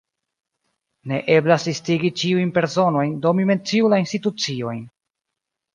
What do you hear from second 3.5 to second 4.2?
menciu la